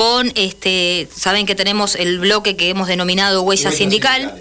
con, 0.00 0.32
este, 0.34 1.10
saben 1.14 1.44
que 1.44 1.54
tenemos 1.54 1.94
el 1.94 2.20
bloque 2.20 2.56
que 2.56 2.70
hemos 2.70 2.88
denominado 2.88 3.42
huella 3.42 3.70
sindical. 3.70 4.34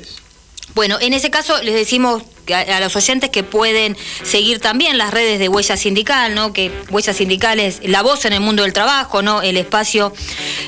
Bueno, 0.76 0.98
en 1.02 1.14
ese 1.14 1.30
caso 1.30 1.62
les 1.64 1.74
decimos 1.74 2.24
a, 2.54 2.80
los 2.80 2.96
oyentes 2.96 3.30
que 3.30 3.44
pueden 3.44 3.98
seguir 4.24 4.60
también 4.60 4.98
las 4.98 5.12
redes 5.12 5.40
de 5.40 5.50
Huella 5.50 5.78
Sindical, 5.78 6.36
¿no? 6.36 6.54
Que 6.54 6.72
Huella 6.90 7.14
Sindical 7.14 7.60
es 7.60 7.80
la 7.84 8.02
voz 8.02 8.26
en 8.26 8.34
el 8.34 8.42
mundo 8.42 8.64
del 8.64 8.74
trabajo, 8.74 9.22
¿no? 9.22 9.42
El 9.42 9.58
espacio 9.58 10.14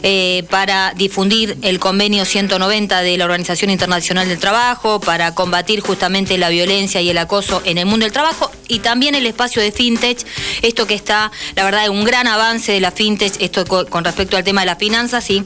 eh, 0.04 0.44
para 0.50 0.94
difundir 0.96 1.58
el 1.62 1.80
convenio 1.80 2.26
190 2.26 3.02
de 3.02 3.18
la 3.18 3.26
Organización 3.26 3.72
Internacional 3.72 4.28
del 4.28 4.40
Trabajo, 4.40 5.00
para 5.00 5.34
combatir 5.34 5.82
justamente 5.82 6.38
la 6.38 6.50
violencia 6.50 7.02
y 7.02 7.10
el 7.10 7.18
acoso 7.18 7.62
en 7.66 7.78
el 7.78 7.86
mundo 7.86 8.06
del 8.06 8.14
trabajo, 8.14 8.52
y 8.68 8.80
también 8.80 9.16
el 9.16 9.26
espacio 9.26 9.62
de 9.62 9.72
fintech, 9.72 10.26
esto 10.62 10.88
que 10.88 10.96
está, 10.96 11.32
la 11.56 11.64
verdad, 11.64 11.90
un 11.90 12.04
gran 12.04 12.28
avance 12.28 12.72
de 12.72 12.80
la 12.80 12.92
fintech, 12.92 13.34
esto 13.40 13.66
con 13.66 14.04
respecto 14.04 14.38
al 14.38 14.44
tema 14.44 14.62
de 14.62 14.68
las 14.68 14.78
finanzas, 14.78 15.30
y 15.30 15.44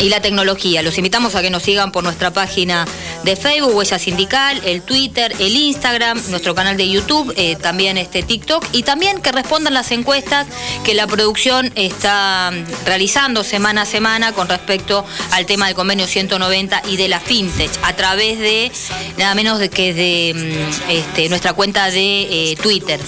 y 0.00 0.08
la 0.08 0.20
tecnología. 0.20 0.82
Los 0.82 0.98
invitamos 0.98 1.34
a 1.34 1.42
que 1.42 1.50
nos 1.50 1.62
sigan 1.62 1.92
por 1.92 2.04
nuestra 2.04 2.32
página 2.32 2.86
de 3.28 3.36
Facebook, 3.36 3.76
Huella 3.76 3.98
Sindical, 3.98 4.58
el 4.64 4.80
Twitter, 4.80 5.34
el 5.38 5.54
Instagram, 5.54 6.18
nuestro 6.30 6.54
canal 6.54 6.78
de 6.78 6.88
YouTube, 6.88 7.34
eh, 7.36 7.56
también 7.56 7.98
este 7.98 8.22
TikTok 8.22 8.64
y 8.72 8.84
también 8.84 9.20
que 9.20 9.32
respondan 9.32 9.74
las 9.74 9.90
encuestas 9.90 10.46
que 10.82 10.94
la 10.94 11.06
producción 11.06 11.70
está 11.74 12.50
realizando 12.86 13.44
semana 13.44 13.82
a 13.82 13.84
semana 13.84 14.32
con 14.32 14.48
respecto 14.48 15.04
al 15.32 15.44
tema 15.44 15.66
del 15.66 15.74
convenio 15.74 16.06
190 16.06 16.82
y 16.88 16.96
de 16.96 17.08
la 17.08 17.20
fintech 17.20 17.70
a 17.82 17.94
través 17.94 18.38
de 18.38 18.72
nada 19.18 19.34
menos 19.34 19.58
de 19.58 19.68
que 19.68 19.92
de 19.92 20.32
mm, 20.34 20.90
este, 20.90 21.28
nuestra 21.28 21.52
cuenta 21.52 21.90
de 21.90 22.52
eh, 22.52 22.56
Twitter. 22.56 22.98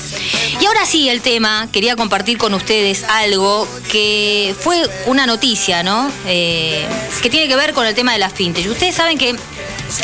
Y 0.60 0.66
ahora 0.66 0.84
sí, 0.84 1.08
el 1.08 1.22
tema, 1.22 1.68
quería 1.72 1.96
compartir 1.96 2.36
con 2.36 2.52
ustedes 2.52 3.04
algo 3.04 3.66
que 3.90 4.54
fue 4.58 4.82
una 5.06 5.24
noticia, 5.24 5.82
¿no? 5.82 6.12
Eh, 6.26 6.86
que 7.22 7.30
tiene 7.30 7.48
que 7.48 7.56
ver 7.56 7.72
con 7.72 7.86
el 7.86 7.94
tema 7.94 8.12
de 8.12 8.18
las 8.18 8.34
fintech. 8.34 8.68
Ustedes 8.68 8.94
saben 8.94 9.16
que 9.16 9.34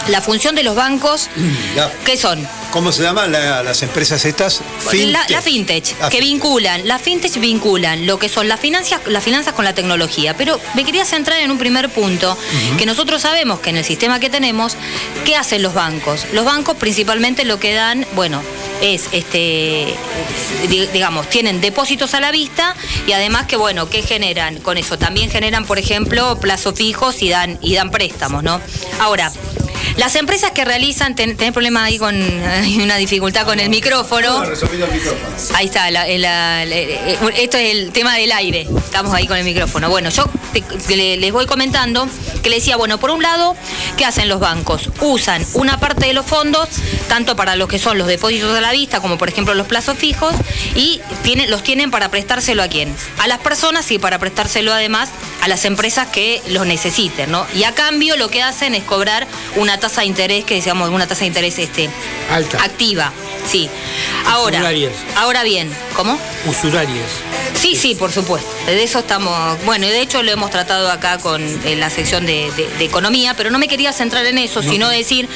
la 0.09 0.21
función 0.21 0.55
de 0.55 0.63
los 0.63 0.75
bancos, 0.75 1.29
¿qué 2.05 2.17
son? 2.17 2.47
¿Cómo 2.71 2.93
se 2.93 3.03
llaman 3.03 3.33
las 3.33 3.83
empresas 3.83 4.25
estas? 4.25 4.61
Fintech. 4.91 5.31
La, 5.31 5.41
fintech, 5.41 6.09
que 6.11 6.21
vinculan, 6.21 6.87
las 6.87 7.01
fintech 7.01 7.39
vinculan 7.39 8.07
lo 8.07 8.19
que 8.19 8.29
son 8.29 8.49
las 8.49 8.61
finanzas, 8.61 9.01
las 9.07 9.25
finanzas 9.25 9.55
con 9.55 9.65
la 9.65 9.75
tecnología. 9.75 10.37
Pero 10.37 10.61
me 10.75 10.85
quería 10.85 11.05
centrar 11.05 11.41
en 11.41 11.51
un 11.51 11.59
primer 11.59 11.89
punto, 11.89 12.37
que 12.77 12.85
nosotros 12.87 13.23
sabemos 13.23 13.61
que 13.61 13.71
en 13.71 13.79
el 13.79 13.85
sistema 13.85 14.21
que 14.21 14.29
tenemos, 14.29 14.77
¿qué 15.25 15.37
hacen 15.37 15.63
los 15.63 15.75
bancos? 15.75 16.27
Los 16.33 16.45
bancos 16.45 16.77
principalmente 16.77 17.45
lo 17.45 17.59
que 17.59 17.73
dan, 17.73 18.07
bueno, 18.15 18.43
es, 18.83 19.09
este, 19.13 19.95
digamos, 20.93 21.29
tienen 21.31 21.61
depósitos 21.61 22.15
a 22.15 22.21
la 22.21 22.31
vista 22.31 22.75
y 23.07 23.13
además 23.13 23.47
que, 23.47 23.57
bueno, 23.57 23.89
¿qué 23.89 24.03
generan 24.03 24.59
con 24.59 24.77
eso? 24.77 24.99
También 24.99 25.31
generan, 25.31 25.65
por 25.65 25.79
ejemplo, 25.79 26.39
plazos 26.41 26.75
fijos 26.75 27.23
y 27.23 27.31
dan, 27.31 27.59
y 27.63 27.75
dan 27.75 27.91
préstamos, 27.91 28.43
¿no? 28.43 28.61
Ahora, 29.01 29.33
las 29.97 30.15
empresas 30.15 30.51
que 30.51 30.65
realizan, 30.65 31.15
ten, 31.15 31.37
tenés 31.37 31.53
problema 31.53 31.85
ahí 31.85 31.99
con 31.99 32.15
una 32.83 32.97
dificultad 32.97 33.47
con 33.47 33.59
el 33.59 33.71
micrófono. 33.71 34.43
Ahí 35.55 35.67
está, 35.67 35.89
eh, 35.89 37.19
esto 37.37 37.57
es 37.57 37.75
el 37.75 37.93
tema 37.93 38.15
del 38.15 38.33
aire. 38.33 38.69
Estamos 38.77 39.15
ahí 39.15 39.27
con 39.27 39.39
el 39.39 39.45
micrófono. 39.45 39.89
Bueno, 39.89 40.11
yo 40.11 40.25
les 40.89 41.33
voy 41.33 41.47
comentando 41.47 42.09
que 42.43 42.51
le 42.51 42.57
decía, 42.57 42.77
bueno, 42.77 42.99
por 42.99 43.11
un 43.11 43.23
lado, 43.23 43.57
¿qué 43.97 44.05
hacen 44.05 44.29
los 44.29 44.41
bancos? 44.41 44.91
Usan 45.01 45.45
una 45.55 45.81
parte 45.81 46.07
de 46.07 46.13
los 46.13 46.27
fondos, 46.27 46.69
tanto 47.09 47.35
para 47.35 47.57
los 47.57 47.69
que 47.69 47.79
son 47.79 47.99
los 47.99 48.07
depósitos 48.07 48.57
a 48.57 48.61
la 48.61 48.73
vista, 48.73 49.01
como 49.01 49.19
por 49.19 49.29
ejemplo 49.29 49.55
los 49.55 49.67
plazos 49.67 49.99
fijos, 49.99 50.35
y 50.75 51.01
los 51.49 51.63
tienen 51.63 51.91
para 51.91 52.11
prestárselo 52.11 52.63
a 52.63 52.69
quién? 52.69 52.95
A 53.19 53.29
las 53.29 53.39
personas 53.39 53.91
y 53.91 53.99
para 53.99 54.19
prestárselo 54.19 54.73
además 54.73 55.11
a 55.43 55.49
las 55.49 55.65
empresas 55.65 56.09
que 56.09 56.43
los 56.49 56.67
necesiten, 56.67 57.31
¿no? 57.31 57.47
Y 57.55 57.65
a 57.65 57.73
cambio 57.73 58.17
lo 58.17 58.29
que 58.29 58.43
hacen 58.43 58.75
es 58.75 58.85
cobrar 58.85 59.27
una 59.57 59.79
tasa 59.79 59.86
de 59.95 60.05
interés 60.07 60.45
que 60.45 60.55
decíamos, 60.55 60.91
una 60.91 61.07
tasa 61.07 61.21
de 61.21 61.27
interés 61.27 61.59
este, 61.59 61.89
Alta. 62.31 62.63
activa. 62.63 63.13
Sí. 63.47 63.71
Ahora, 64.27 64.61
ahora 65.17 65.45
bien, 65.45 65.71
¿cómo? 65.95 66.19
Usurarias. 66.47 67.11
Sí, 67.55 67.77
sí, 67.77 67.95
por 67.95 68.13
supuesto. 68.13 68.49
De 68.67 68.83
eso 68.83 68.99
estamos, 68.99 69.65
bueno, 69.65 69.87
y 69.87 69.89
de 69.89 70.01
hecho 70.01 70.23
lo 70.23 70.31
hemos 70.31 70.51
tratado 70.51 70.91
acá 70.91 71.19
con 71.19 71.43
la 71.79 71.91
sección 71.91 72.27
de, 72.27 72.51
economía, 72.81 73.35
pero 73.35 73.51
no 73.51 73.59
me 73.59 73.69
quería 73.69 73.93
centrar 73.93 74.27
en 74.27 74.39
eso, 74.39 74.63
sino 74.63 74.89
decir 74.89 75.29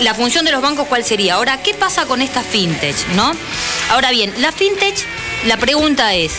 la 0.00 0.14
función 0.14 0.44
de 0.44 0.52
los 0.52 0.62
bancos 0.62 0.86
cuál 0.88 1.04
sería. 1.04 1.34
Ahora, 1.34 1.62
¿qué 1.62 1.74
pasa 1.74 2.06
con 2.06 2.22
esta 2.22 2.42
fintech, 2.42 2.96
no? 3.14 3.32
Ahora 3.90 4.10
bien, 4.10 4.32
la 4.38 4.50
fintech, 4.50 4.96
la 5.46 5.56
pregunta 5.56 6.14
es, 6.14 6.32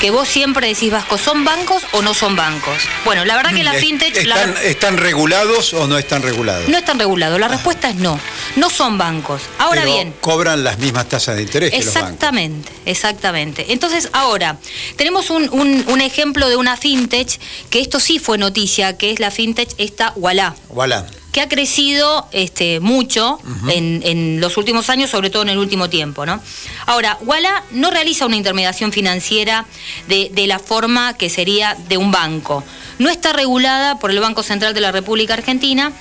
que 0.00 0.10
vos 0.10 0.28
siempre 0.28 0.68
decís, 0.68 0.90
Vasco, 0.90 1.18
¿son 1.18 1.44
bancos 1.44 1.82
o 1.92 2.02
no 2.02 2.14
son 2.14 2.36
bancos? 2.36 2.82
Bueno, 3.04 3.24
la 3.24 3.36
verdad 3.36 3.52
que 3.54 3.62
la 3.62 3.74
fintech... 3.74 4.16
¿Están, 4.64 4.96
regulados 4.96 5.74
o 5.74 5.86
no 5.86 5.98
están 5.98 6.22
regulados? 6.22 6.68
No 6.68 6.78
están 6.78 6.98
regulados, 6.98 7.40
la 7.40 7.48
respuesta 7.48 7.90
es 7.90 7.96
no. 7.96 8.18
No 8.56 8.70
son 8.70 8.98
bancos. 8.98 9.42
Ahora 9.58 9.84
bien... 9.84 10.14
Cobran 10.20 10.64
las 10.64 10.78
mismas 10.78 11.08
tasas 11.08 11.36
de 11.36 11.42
interés. 11.42 11.72
Exactamente, 11.72 12.70
exactamente. 12.84 13.72
Entonces, 13.72 14.08
ahora, 14.12 14.58
tenemos 14.96 15.30
un, 15.30 16.00
ejemplo 16.00 16.48
de 16.48 16.56
una 16.56 16.76
fintech, 16.76 17.40
que 17.70 17.80
esto 17.80 18.00
sí 18.00 18.18
fue 18.18 18.38
noticia, 18.38 18.96
que 18.96 19.10
es 19.10 19.20
la 19.20 19.30
fintech 19.30 19.70
esta 19.78 20.12
Walla. 20.16 20.54
Walla 20.68 21.06
que 21.36 21.42
ha 21.42 21.48
crecido 21.50 22.26
este, 22.32 22.80
mucho 22.80 23.38
en, 23.68 24.40
los 24.40 24.56
últimos 24.56 24.88
años, 24.88 25.10
sobre 25.10 25.28
todo 25.28 25.42
en 25.42 25.50
el 25.50 25.58
último 25.58 25.90
tiempo. 25.90 26.24
¿no? 26.24 26.40
Ahora, 26.86 27.18
Walla 27.20 27.62
no 27.72 27.90
realiza 27.90 28.24
una 28.24 28.36
intermediación 28.36 28.90
financiera 28.90 29.66
de, 30.08 30.30
de 30.32 30.46
la 30.46 30.58
forma 30.58 31.12
que 31.18 31.28
sería 31.28 31.76
de 31.90 31.98
un 31.98 32.10
banco. 32.10 32.64
No 32.98 33.10
está 33.10 33.34
regulada 33.34 33.98
por 33.98 34.12
el 34.12 34.18
Banco 34.18 34.42
Central 34.42 34.72
de 34.72 34.80
la 34.80 34.92
República 34.92 35.34
Argentina. 35.34 35.92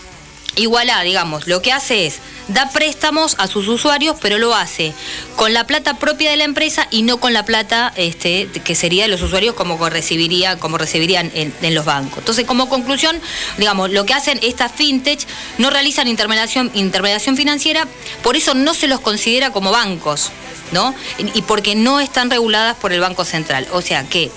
Igualá, 0.55 1.01
digamos, 1.01 1.47
lo 1.47 1.61
que 1.61 1.73
hace 1.73 2.05
es 2.05 2.19
da 2.47 2.69
préstamos 2.69 3.35
a 3.39 3.47
sus 3.47 3.67
usuarios, 3.67 4.17
pero 4.21 4.37
lo 4.37 4.53
hace 4.53 4.93
con 5.35 5.53
la 5.53 5.65
plata 5.65 5.95
propia 5.95 6.29
de 6.29 6.37
la 6.37 6.43
empresa 6.43 6.87
y 6.91 7.01
no 7.01 7.17
con 7.17 7.33
la 7.33 7.43
plata 7.43 7.91
este, 7.95 8.47
que 8.63 8.75
sería 8.75 9.03
de 9.03 9.09
los 9.09 9.21
usuarios 9.21 9.55
como 9.55 9.77
recibiría, 9.89 10.57
como 10.57 10.77
recibirían 10.77 11.31
en, 11.33 11.53
los 11.73 11.85
bancos. 11.85 12.19
Entonces, 12.19 12.45
como 12.45 12.69
conclusión, 12.69 13.19
digamos, 13.57 13.91
lo 13.91 14.05
que 14.05 14.13
hacen 14.13 14.39
estas 14.43 14.71
fintech 14.71 15.25
no 15.57 15.69
realizan 15.69 16.07
intermediación, 16.07 16.71
intermediación 16.73 17.35
financiera, 17.35 17.87
por 18.23 18.35
eso 18.35 18.53
no 18.53 18.73
se 18.73 18.87
los 18.87 18.99
considera 18.99 19.51
como 19.51 19.71
bancos, 19.71 20.31
¿no? 20.71 20.93
Y 21.17 21.41
porque 21.41 21.75
no 21.75 21.99
están 21.99 22.29
reguladas 22.29 22.77
por 22.77 22.93
el 22.93 22.99
Banco 22.99 23.25
Central. 23.25 23.67
O 23.71 23.81
sea 23.81 24.03
que 24.03 24.31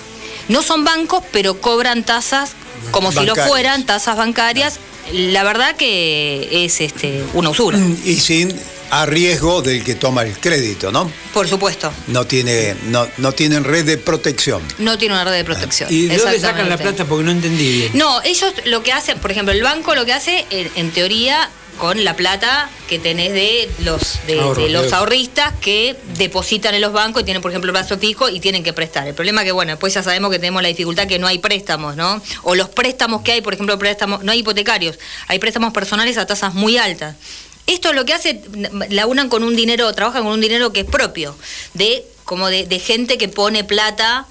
no 0.49 0.63
son 0.63 0.85
bancos, 0.85 1.23
pero 1.33 1.61
cobran 1.61 2.05
tasas 2.05 2.53
como 2.91 3.13
si 3.13 3.25
lo 3.25 3.35
fueran, 3.35 3.85
tasas 3.85 4.17
bancarias 4.17 4.79
la 5.13 5.45
verdad 5.45 5.77
que 5.77 6.65
es 6.65 6.81
este, 6.81 7.23
una 7.35 7.51
usura. 7.51 7.79
Y 8.05 8.15
sin 8.17 8.53
a 8.91 9.07
riesgo 9.07 9.63
del 9.63 9.85
que 9.85 9.95
toma 9.95 10.23
el 10.23 10.39
crédito, 10.39 10.91
¿no? 10.93 11.11
Por 11.33 11.49
supuesto. 11.49 11.93
No 12.07 12.27
tiene, 12.27 12.75
no, 12.87 13.09
no 13.19 13.33
tienen 13.33 13.65
red 13.65 13.85
de 13.85 13.99
protección. 13.99 14.63
No 14.79 14.99
tiene 14.99 15.15
una 15.15 15.25
red 15.25 15.33
de 15.33 15.45
protección. 15.45 15.93
¿Y 15.93 16.07
de 16.07 16.17
dónde 16.17 16.41
sacan 16.41 16.69
la 16.69 16.77
plata? 16.77 17.05
Porque 17.05 17.25
no 17.25 17.31
entendí 17.31 17.73
bien. 17.73 17.91
No, 17.95 18.23
ellos 18.23 18.53
lo 18.67 18.83
que 18.83 18.93
hacen, 18.93 19.19
por 19.19 19.31
ejemplo, 19.31 19.53
el 19.53 19.63
banco 19.63 19.95
lo 19.95 20.05
que 20.05 20.13
hace, 20.13 20.47
en 20.51 20.91
teoría, 20.93 21.51
con 21.79 22.05
la 22.05 22.17
plata 22.17 22.69
que 22.89 22.99
tenés 22.99 23.33
de 23.33 23.71
los 23.85 24.19
de, 24.27 24.69
los 24.69 24.93
ahorristas 24.93 25.55
que 25.61 25.97
depositan 26.17 26.75
en 26.75 26.81
los 26.81 26.93
bancos 26.93 27.23
y 27.23 27.25
tienen, 27.25 27.41
por 27.41 27.51
ejemplo, 27.51 27.71
el 27.71 27.75
plazo 27.75 27.99
fijo 27.99 28.29
y 28.29 28.41
tienen 28.41 28.63
que 28.63 28.73
prestar. 28.73 29.07
El 29.07 29.15
problema 29.15 29.43
es 29.43 29.47
que, 29.47 29.53
bueno, 29.53 29.79
pues 29.79 29.95
ya 29.95 30.03
sabemos 30.03 30.31
que 30.31 30.39
tenemos 30.39 30.61
la 30.61 30.69
dificultad 30.69 31.07
que 31.07 31.19
no 31.19 31.27
hay 31.27 31.39
préstamos, 31.39 31.97
¿no? 31.97 32.21
O 32.43 32.55
los 32.55 32.69
préstamos 32.69 33.23
que 33.23 33.33
hay, 33.33 33.41
por 33.41 33.55
ejemplo, 33.55 33.79
préstamos, 33.79 34.25
no 34.25 34.33
hay 34.33 34.41
hipotecarios, 34.41 34.99
hay 35.29 35.39
préstamos 35.39 35.73
personales 35.73 36.19
a 36.19 36.27
tasas 36.27 36.55
muy 36.55 36.77
altas. 36.77 37.15
Esto 37.69 37.93
lo 37.93 38.07
que 38.07 38.15
hace, 38.15 38.41
la 38.89 39.07
unan 39.07 39.29
con 39.29 39.45
un 39.45 39.55
dinero, 39.55 39.93
trabajan 39.93 40.25
con 40.25 40.33
un 40.33 40.41
dinero 40.41 40.73
que 40.73 40.81
es 40.81 40.87
propio, 40.87 41.37
de 41.75 42.05
como 42.25 42.49
de, 42.49 42.67
gente 42.79 43.19
que 43.19 43.29
pone 43.29 43.63
plata 43.63 44.27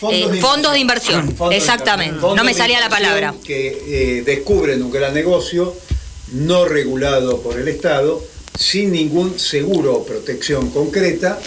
fondos, 0.00 0.72
de, 0.72 0.78
inversión, 0.78 1.36
exactamente. 1.52 2.20
no 2.20 2.44
me 2.44 2.54
salía 2.54 2.80
la 2.80 2.88
palabra. 2.88 3.34
Que 3.44 4.18
eh, 4.18 4.22
descubren 4.22 4.82
un 4.82 4.90
gran 4.90 5.12
negocio 5.12 5.76
no 6.32 6.64
regulado 6.64 7.42
por 7.42 7.58
el 7.58 7.68
Estado, 7.68 8.24
sin 8.58 8.92
ningún 8.92 9.38
seguro 9.38 9.94
o 9.96 10.06
protección 10.06 10.70
concreta. 10.70 11.38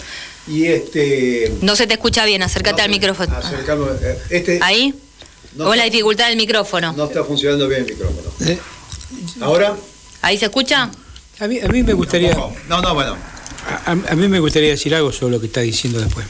Y 0.46 0.66
este. 0.66 1.52
No 1.60 1.74
se 1.74 1.88
te 1.88 1.94
escucha 1.94 2.24
bien, 2.24 2.42
acércate 2.42 2.82
al 2.82 2.90
micrófono. 2.90 3.36
Eh, 3.38 4.18
este, 4.30 4.58
¿Ahí? 4.62 4.94
¿O 5.58 5.74
la 5.74 5.84
dificultad 5.84 6.28
del 6.28 6.36
micrófono? 6.36 6.92
No 6.92 7.04
está 7.06 7.24
funcionando 7.24 7.66
bien 7.66 7.80
el 7.80 7.86
micrófono. 7.86 8.30
Eh, 8.46 8.58
¿Ahora? 9.40 9.76
¿Ahí 10.20 10.38
se 10.38 10.46
escucha? 10.46 10.90
A 11.42 11.48
mí, 11.48 11.58
a 11.58 11.66
mí 11.66 11.82
me 11.82 11.92
gustaría. 11.92 12.36
No, 12.68 12.80
no, 12.80 12.94
bueno. 12.94 13.16
A, 13.86 14.14
mí 14.14 14.28
me 14.28 14.38
gustaría 14.38 14.70
decir 14.70 14.94
algo 14.94 15.10
sobre 15.10 15.32
lo 15.32 15.40
que 15.40 15.46
está 15.46 15.60
diciendo 15.60 15.98
después. 15.98 16.24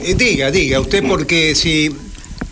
Eh, 0.00 0.14
diga, 0.14 0.52
diga, 0.52 0.78
usted 0.78 1.02
porque 1.04 1.56
si. 1.56 1.90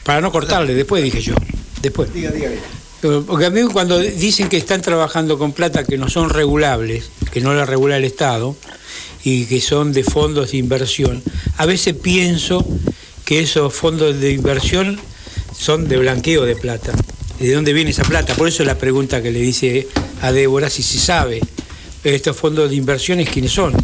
Para 0.03 0.21
no 0.21 0.32
cortarle, 0.32 0.75
después 0.75 1.05
dije 1.05 1.21
yo. 1.21 1.35
Después. 1.81 2.12
Diga, 2.12 2.32
diga, 2.32 2.49
diga. 2.49 3.23
Porque 3.25 3.47
a 3.47 3.50
mí 3.50 3.62
cuando 3.73 4.00
dicen 4.00 4.49
que 4.49 4.56
están 4.56 4.82
trabajando 4.82 5.38
con 5.38 5.53
plata 5.53 5.85
que 5.85 5.97
no 5.97 6.09
son 6.09 6.31
regulables, 6.31 7.11
que 7.33 7.41
no 7.41 7.55
la 7.55 7.65
regula 7.65 7.97
el 7.97 8.05
Estado, 8.05 8.56
y 9.23 9.44
que 9.44 9.61
son 9.61 9.93
de 9.93 10.03
fondos 10.03 10.50
de 10.50 10.59
inversión, 10.59 11.23
a 11.59 11.65
veces 11.65 11.94
pienso 11.94 12.67
que 13.25 13.38
esos 13.38 13.73
fondos 13.73 14.19
de 14.19 14.33
inversión 14.33 14.99
son 15.56 15.87
de 15.87 15.97
blanqueo 15.97 16.44
de 16.44 16.56
plata. 16.56 16.93
¿Y 17.40 17.46
de 17.46 17.54
dónde 17.54 17.72
viene 17.72 17.90
esa 17.90 18.02
plata? 18.02 18.34
Por 18.34 18.48
eso 18.48 18.62
es 18.62 18.66
la 18.66 18.76
pregunta 18.76 19.22
que 19.22 19.31
le 19.31 19.40
dice 19.40 19.88
a 20.20 20.31
Débora 20.31 20.69
si 20.69 20.82
se 20.82 20.98
sabe 20.98 21.40
estos 22.04 22.37
fondos 22.37 22.70
de 22.70 22.76
inversiones 22.76 23.28
quiénes 23.28 23.52
son. 23.52 23.75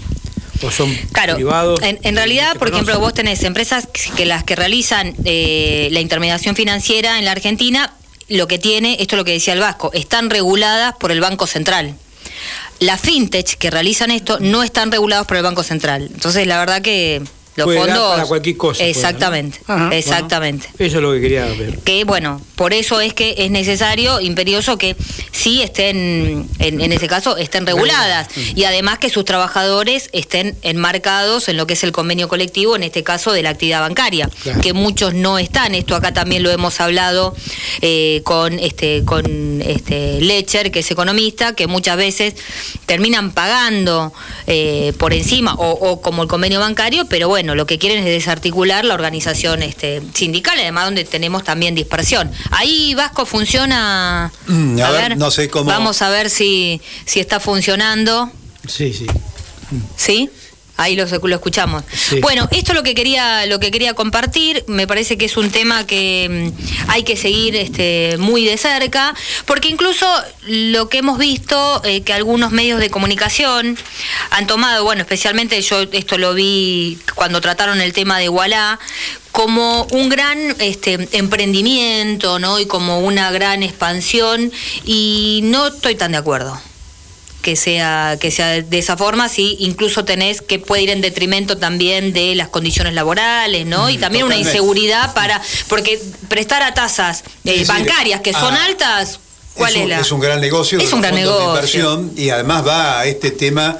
¿O 0.62 0.70
son 0.70 0.94
Claro, 1.12 1.34
privados? 1.34 1.80
en, 1.82 1.98
en 2.02 2.16
realidad, 2.16 2.56
por 2.56 2.68
ejemplo, 2.68 2.98
vos 2.98 3.12
tenés 3.12 3.42
empresas 3.44 3.86
que 4.16 4.24
las 4.24 4.42
que 4.44 4.56
realizan 4.56 5.14
eh, 5.24 5.88
la 5.90 6.00
intermediación 6.00 6.56
financiera 6.56 7.18
en 7.18 7.24
la 7.26 7.32
Argentina, 7.32 7.92
lo 8.28 8.48
que 8.48 8.58
tiene, 8.58 8.96
esto 9.00 9.16
es 9.16 9.18
lo 9.18 9.24
que 9.24 9.32
decía 9.32 9.52
el 9.52 9.60
Vasco, 9.60 9.90
están 9.92 10.30
reguladas 10.30 10.94
por 10.96 11.10
el 11.12 11.20
Banco 11.20 11.46
Central. 11.46 11.94
Las 12.78 13.00
fintech 13.00 13.56
que 13.56 13.70
realizan 13.70 14.10
esto 14.10 14.38
no 14.40 14.62
están 14.62 14.90
regulados 14.92 15.26
por 15.26 15.36
el 15.36 15.42
Banco 15.42 15.62
Central. 15.62 16.10
Entonces, 16.12 16.46
la 16.46 16.58
verdad 16.58 16.82
que 16.82 17.22
los 17.56 17.64
Puede 17.64 17.78
dar 17.80 17.88
fondos... 17.88 18.14
para 18.14 18.26
cualquier 18.26 18.56
cosa. 18.56 18.84
Exactamente, 18.84 19.60
bueno, 19.66 19.90
exactamente. 19.92 20.68
eso 20.78 20.96
es 20.96 21.02
lo 21.02 21.12
que 21.12 21.20
quería 21.20 21.44
ver. 21.46 21.78
que 21.80 22.04
bueno, 22.04 22.40
por 22.54 22.72
eso 22.72 23.00
es 23.00 23.14
que 23.14 23.34
es 23.38 23.50
necesario, 23.50 24.20
imperioso, 24.20 24.78
que 24.78 24.96
sí 25.32 25.62
estén, 25.62 26.48
en, 26.58 26.80
en 26.80 26.92
ese 26.92 27.08
caso, 27.08 27.36
estén 27.36 27.66
reguladas 27.66 28.28
y 28.54 28.64
además 28.64 28.98
que 28.98 29.10
sus 29.10 29.24
trabajadores 29.24 30.10
estén 30.12 30.56
enmarcados 30.62 31.48
en 31.48 31.56
lo 31.56 31.66
que 31.66 31.74
es 31.74 31.84
el 31.84 31.92
convenio 31.92 32.28
colectivo, 32.28 32.76
en 32.76 32.82
este 32.82 33.02
caso 33.02 33.32
de 33.32 33.42
la 33.42 33.50
actividad 33.50 33.80
bancaria, 33.80 34.28
Claro. 34.42 34.60
que 34.60 34.72
muchos 34.72 35.14
no 35.14 35.38
están. 35.38 35.74
Esto 35.74 35.94
acá 35.96 36.12
también 36.12 36.42
lo 36.42 36.50
hemos 36.50 36.80
hablado 36.80 37.34
eh, 37.80 38.20
con 38.24 38.58
este 38.58 39.02
con 39.04 39.62
este 39.62 40.20
Lecher, 40.20 40.70
que 40.70 40.80
es 40.80 40.90
economista, 40.90 41.54
que 41.54 41.66
muchas 41.66 41.96
veces 41.96 42.34
terminan 42.86 43.32
pagando 43.32 44.12
eh, 44.46 44.92
por 44.98 45.12
encima 45.12 45.54
o, 45.54 45.70
o 45.70 46.00
como 46.00 46.22
el 46.22 46.28
convenio 46.28 46.60
bancario, 46.60 47.06
pero 47.08 47.28
bueno, 47.28 47.45
lo 47.54 47.66
que 47.66 47.78
quieren 47.78 47.98
es 47.98 48.04
desarticular 48.06 48.84
la 48.84 48.94
organización 48.94 49.62
este, 49.62 50.02
sindical, 50.14 50.58
además 50.58 50.84
donde 50.86 51.04
tenemos 51.04 51.44
también 51.44 51.74
dispersión. 51.74 52.30
Ahí 52.50 52.94
Vasco 52.94 53.24
funciona. 53.26 54.32
Mm, 54.46 54.80
a 54.80 54.90
ver, 54.90 55.16
no 55.16 55.30
sé 55.30 55.48
cómo- 55.48 55.70
Vamos 55.70 56.02
a 56.02 56.08
ver 56.10 56.30
si, 56.30 56.80
si 57.04 57.20
está 57.20 57.40
funcionando. 57.40 58.30
Sí, 58.66 58.92
sí. 58.92 59.06
¿Sí? 59.96 60.30
Ahí 60.76 60.94
lo, 60.94 61.06
lo 61.06 61.34
escuchamos. 61.34 61.84
Sí. 61.92 62.20
Bueno, 62.20 62.48
esto 62.50 62.72
es 62.72 62.76
lo 62.76 62.82
que 62.82 62.94
quería, 62.94 63.46
lo 63.46 63.58
que 63.58 63.70
quería 63.70 63.94
compartir. 63.94 64.64
Me 64.66 64.86
parece 64.86 65.16
que 65.16 65.24
es 65.24 65.36
un 65.36 65.50
tema 65.50 65.86
que 65.86 66.52
mm, 66.54 66.90
hay 66.90 67.02
que 67.02 67.16
seguir 67.16 67.56
este, 67.56 68.16
muy 68.18 68.44
de 68.44 68.56
cerca, 68.56 69.14
porque 69.46 69.68
incluso 69.68 70.06
lo 70.46 70.88
que 70.88 70.98
hemos 70.98 71.18
visto 71.18 71.82
eh, 71.84 72.02
que 72.02 72.12
algunos 72.12 72.52
medios 72.52 72.80
de 72.80 72.90
comunicación 72.90 73.76
han 74.30 74.46
tomado, 74.46 74.84
bueno, 74.84 75.02
especialmente 75.02 75.60
yo 75.62 75.82
esto 75.92 76.18
lo 76.18 76.34
vi 76.34 76.98
cuando 77.14 77.40
trataron 77.40 77.80
el 77.80 77.92
tema 77.92 78.18
de 78.18 78.28
Wallah, 78.28 78.78
como 79.32 79.84
un 79.90 80.08
gran 80.08 80.38
este, 80.60 81.08
emprendimiento, 81.12 82.38
¿no? 82.38 82.58
Y 82.58 82.66
como 82.66 83.00
una 83.00 83.30
gran 83.30 83.62
expansión, 83.62 84.52
y 84.84 85.40
no 85.44 85.68
estoy 85.68 85.94
tan 85.94 86.12
de 86.12 86.18
acuerdo 86.18 86.58
que 87.46 87.54
sea 87.54 88.18
que 88.20 88.32
sea 88.32 88.60
de 88.60 88.78
esa 88.78 88.96
forma 88.96 89.28
sí 89.28 89.56
incluso 89.60 90.04
tenés 90.04 90.42
que 90.42 90.58
puede 90.58 90.82
ir 90.82 90.90
en 90.90 91.00
detrimento 91.00 91.58
también 91.58 92.12
de 92.12 92.34
las 92.34 92.48
condiciones 92.48 92.92
laborales 92.92 93.64
no 93.64 93.88
y 93.88 93.98
también 93.98 94.24
una 94.24 94.36
inseguridad 94.36 95.14
para 95.14 95.40
porque 95.68 96.00
prestar 96.26 96.64
a 96.64 96.74
tasas 96.74 97.22
eh, 97.44 97.60
Es 97.60 97.68
bancarias 97.68 98.20
que 98.20 98.32
son 98.32 98.52
ah, 98.52 98.64
altas 98.64 99.20
cuál 99.54 99.76
es, 99.76 99.82
un, 99.82 99.88
la 99.90 100.00
es 100.00 100.10
un 100.10 100.18
gran 100.18 100.40
negocio, 100.40 100.80
Es 100.80 100.92
un 100.92 101.00
gran 101.00 101.14
fondos 101.14 101.28
de 101.28 101.38
negocio. 101.38 101.54
inversión 101.54 102.12
y 102.16 102.30
además 102.30 102.66
va 102.66 102.98
a 102.98 103.06
este 103.06 103.30
tema 103.30 103.78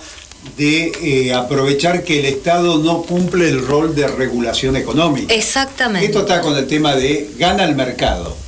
de 0.57 0.93
eh, 1.03 1.35
aprovechar 1.35 2.05
que 2.05 2.21
el 2.21 2.27
Estado 2.27 2.79
no 2.79 3.03
cumple 3.03 3.49
el 3.49 3.67
rol 3.67 3.97
de 3.97 4.07
regulación 4.07 4.77
económica. 4.77 5.35
exactamente 5.35 6.07
Esto 6.07 6.21
está 6.21 6.41
con 6.41 6.57
el 6.57 6.69
tema 6.69 6.95
de 6.95 7.31
gana 7.37 7.65
el 7.65 7.75
mercado. 7.75 8.46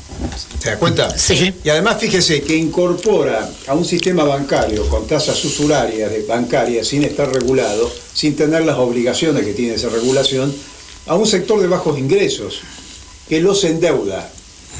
¿Se 0.60 0.70
da 0.70 0.78
cuenta? 0.78 1.16
Sí. 1.16 1.52
Y 1.62 1.68
además 1.68 1.96
fíjese 2.00 2.42
que 2.42 2.56
incorpora 2.56 3.48
a 3.66 3.74
un 3.74 3.84
sistema 3.84 4.24
bancario 4.24 4.88
con 4.88 5.06
tasas 5.06 5.42
usurarias 5.44 6.10
de 6.10 6.22
bancarias 6.24 6.86
sin 6.88 7.04
estar 7.04 7.32
regulado, 7.32 7.90
sin 8.12 8.34
tener 8.36 8.64
las 8.64 8.76
obligaciones 8.78 9.44
que 9.44 9.52
tiene 9.54 9.74
esa 9.74 9.88
regulación, 9.88 10.52
a 11.06 11.14
un 11.14 11.26
sector 11.26 11.60
de 11.60 11.68
bajos 11.68 11.98
ingresos 11.98 12.60
que 13.28 13.40
los 13.40 13.62
endeuda. 13.64 14.30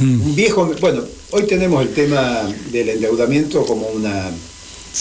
Mm. 0.01 0.21
Un 0.23 0.35
viejo, 0.37 0.67
bueno, 0.81 1.03
hoy 1.31 1.45
tenemos 1.45 1.83
el 1.83 1.93
tema 1.95 2.43
del 2.71 2.89
endeudamiento 2.91 3.65
como 3.65 3.87
una, 3.89 4.31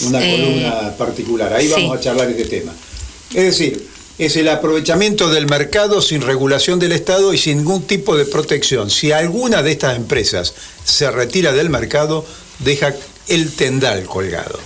una 0.06 0.24
Eh, 0.24 0.30
columna 0.36 0.96
particular. 0.96 1.52
Ahí 1.52 1.66
sí. 1.66 1.72
vamos 1.72 1.96
a 1.98 2.00
charlar 2.00 2.30
este 2.30 2.44
tema. 2.44 2.72
Es 3.34 3.44
decir, 3.44 3.86
es 4.18 4.36
el 4.36 4.48
aprovechamiento 4.48 5.30
del 5.30 5.46
mercado 5.46 6.02
sin 6.02 6.22
regulación 6.22 6.78
del 6.78 6.92
Estado 6.92 7.32
y 7.32 7.38
sin 7.38 7.58
ningún 7.58 7.82
tipo 7.82 8.16
de 8.16 8.24
protección. 8.24 8.90
Si 8.90 9.12
alguna 9.12 9.62
de 9.62 9.72
estas 9.72 9.96
empresas 9.96 10.54
se 10.84 11.10
retira 11.10 11.52
del 11.52 11.70
mercado, 11.70 12.26
deja 12.58 12.94
el 13.28 13.52
tendal 13.52 14.04
colgado. 14.04 14.58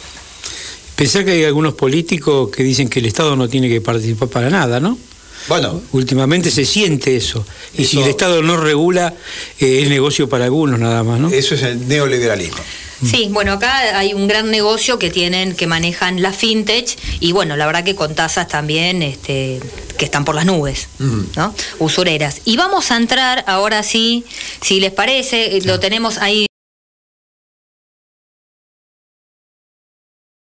Pensar 0.97 1.25
que 1.25 1.33
hay 1.33 1.45
algunos 1.45 1.75
políticos 1.75 2.51
que 2.51 2.63
dicen 2.63 2.89
que 2.89 3.01
el 3.01 3.07
Estado 3.07 3.37
no 3.37 3.49
tiene 3.49 3.69
que 3.69 3.81
participar 3.81 4.29
para 4.29 4.51
nada, 4.51 4.81
¿no? 4.81 4.99
Bueno, 5.49 5.83
Últimamente 5.93 6.51
se 6.51 6.65
siente 6.65 7.17
eso. 7.17 7.45
Y 7.77 7.85
si 7.85 8.01
el 8.01 8.09
Estado 8.09 8.43
no 8.43 8.57
regula, 8.57 9.15
eh, 9.59 9.81
es 9.83 9.89
negocio 9.89 10.29
para 10.29 10.45
algunos 10.45 10.79
nada 10.79 11.03
más, 11.03 11.21
¿no? 11.21 11.29
eso 11.29 11.55
es 11.55 11.63
el 11.63 11.89
neoliberalismo. 11.89 12.59
Sí, 13.05 13.29
bueno, 13.33 13.55
acá 13.55 13.99
hay 13.99 14.15
un 14.15 14.29
gran 14.29 14.53
negocio 14.53 14.97
que 14.97 15.11
tienen, 15.11 15.57
que 15.57 15.67
manejan 15.67 16.23
la 16.23 16.33
fintech 16.33 16.97
y 17.19 17.33
bueno, 17.33 17.57
la 17.57 17.67
verdad 17.67 17.83
que 17.83 17.97
con 17.97 18.15
tasas 18.15 18.47
también 18.47 19.03
este, 19.03 19.59
que 19.99 20.05
están 20.05 20.25
por 20.25 20.37
las 20.37 20.47
nubes, 20.47 20.89
Ujú. 21.01 21.27
¿no? 21.35 21.53
Usureras. 21.81 22.43
Y 22.45 22.57
vamos 22.57 22.93
a 22.93 22.97
entrar 22.97 23.43
ahora 23.49 23.83
sí, 23.83 24.25
si 24.61 24.79
les 24.79 24.93
parece, 24.93 25.61
lo 25.65 25.81
tenemos 25.81 26.19
ahí. 26.19 26.47